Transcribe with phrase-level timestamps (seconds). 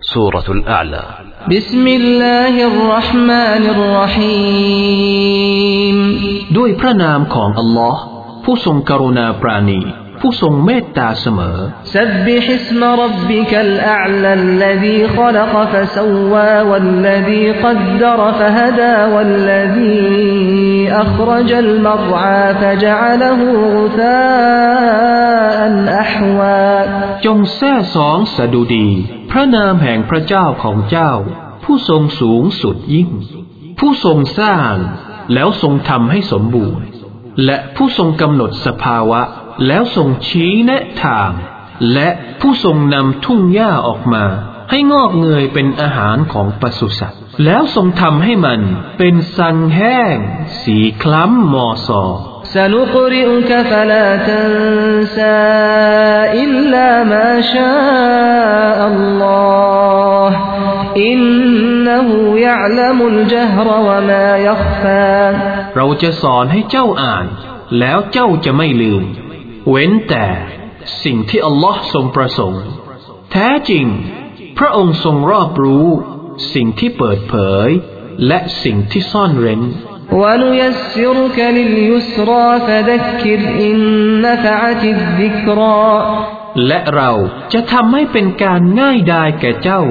[0.00, 1.02] سورة الأعلى
[1.50, 5.16] بسم الله الرحمن الرحيم
[6.56, 8.00] ด้วยพระนามของอัลลอฮ์
[8.44, 9.80] ผู้ทรงกรุณาปราณี
[10.20, 11.58] ผู้ทรงเมตตาเสมอ
[11.96, 20.08] سبح اسم ربك الأعلى الذي خلق فسوى والذي قدر فهدى والذي
[21.04, 23.40] أخرج المرعى فجعله
[23.76, 25.58] غثاء
[26.04, 26.68] أحوى
[27.26, 28.88] จงแท้สองสดุดี
[29.30, 31.12] พระนามแห่งพระเจ้าของเจ้า
[31.64, 33.10] ผู้ทรงสูงสุดยิ่ง
[33.78, 34.74] ผู้ทรงสร้าง
[35.34, 36.86] แล้วทรงทำให้สมบูรณ์
[37.44, 39.22] และผู้ทรงกำหนดสภาวะ
[39.66, 41.30] แล้วทรงชี้แนะทาง
[41.92, 42.08] และ
[42.40, 44.24] ผู้ทรงนำทุ่งหญ้าออกมา
[44.70, 48.60] ให้งอกเงยเป็นอาหารของปศุสัตว์ แล้วทรงทำให้มัน
[48.98, 50.16] เป็นสังแห้ง
[50.62, 52.04] สีคล้ำมอซอ
[52.54, 55.42] سنقرئك فلا تنسى
[56.44, 58.47] إلا ما شاء
[65.76, 67.26] เราจะสอนให้เจ้าอ่าน
[67.78, 69.02] แล้วเจ้าจะไม่ลืม
[69.70, 70.28] เว้นแต่
[71.04, 72.64] สิ่งที่อัลลอฮ์ทรงประสงค์
[73.32, 73.86] แท้จริง
[74.58, 75.86] พระองค์ทรงรอบรู้
[76.54, 77.34] สิ่งที่เปิดเผ
[77.66, 77.68] ย
[78.26, 79.62] และสิ่งที่ซ่อนเร้น
[80.12, 83.76] ونيسرك لليسرى فذكر إن
[84.26, 85.84] نفعت الذكرى
[86.67, 87.11] และเรา
[87.53, 89.81] จะทำให้เป็นการง่ายดายแก่เจ้า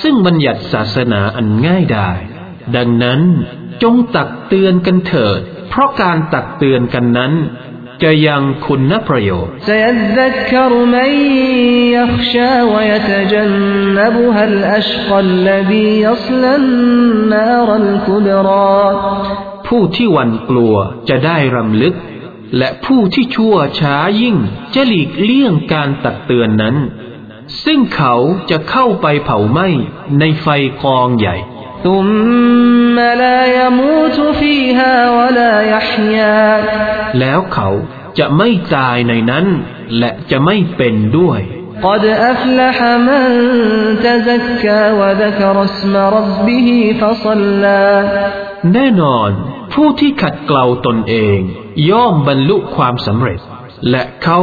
[0.00, 2.18] ซึ่งบัญญัติศาสนาอันง่ายดาย
[2.76, 3.20] ดังนั้น
[3.82, 5.40] จงตักเตือนกันเถิด
[5.70, 7.32] เพราะการตักเตือนกันนั้น
[8.02, 9.54] จะยังคุณนประโยชน์
[19.66, 20.74] ผู้ที่วันกลัว
[21.08, 21.94] จะได้รำลึก
[22.57, 24.37] และผู้ที่ชั่วช้ายิ่ง
[24.73, 26.75] จะหลีกเลี่ยงการตักเตือนนั้น
[27.65, 28.15] ซึ่งเขา
[28.49, 29.67] จะเข้าไปเผาไหม้
[30.19, 30.47] ในไฟ
[30.83, 31.37] กองใหญ่
[31.85, 36.41] ثم لا يموت فيها ولا يحيا
[37.19, 37.69] แล้วเขา
[38.19, 39.45] จะไม่ตายในนั้น
[39.99, 41.41] และจะไม่เป็นด้วย
[41.87, 42.77] قد أفلح
[43.09, 43.25] من
[44.05, 46.69] تزكى وذكر اسم ربه
[47.01, 47.87] فصلى
[48.72, 49.30] แน่นอน
[49.72, 51.38] ผู้ที่ขัดเกลาตนเอง
[51.90, 53.40] ย่อมบรรลุความสำเร็จ
[53.90, 54.40] และเขา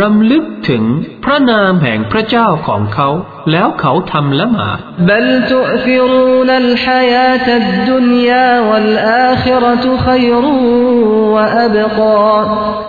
[0.00, 0.84] รำลึกถึง
[1.24, 3.08] พระนามแห่งพระเจ้าของเขา
[3.50, 4.78] แล้วเขาทำละหมาด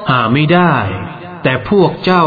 [0.10, 0.76] หาไม่ได้
[1.44, 2.26] แต่พวกเจ้า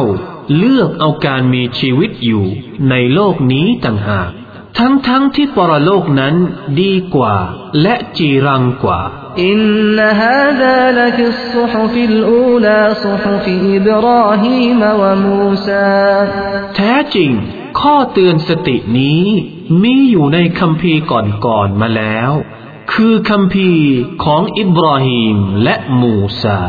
[0.56, 2.44] เลือกเอาการมีชีวิตอยู่
[2.90, 4.30] ในโลกนี้ต่างหาก
[4.78, 6.34] ทั้งทั้งที่ปรโลกนั้น
[6.80, 7.36] ดีกว่า
[7.82, 9.00] และจีรังกว่า
[9.44, 16.16] إن هذا لفي الصحف الأولى صحف إبراهيم وموسى
[16.76, 17.30] แท้จริง
[17.80, 19.22] ข้อเตือนสตินี้
[19.82, 22.30] มีอยู่ในคัมภีร์ก่อนๆมาแล้ว
[22.92, 23.88] คือคัมภีร์
[24.24, 26.60] ของอิบราฮิมและมูซา